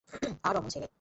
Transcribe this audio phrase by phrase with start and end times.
[0.43, 0.87] আর, অমন ছেলে!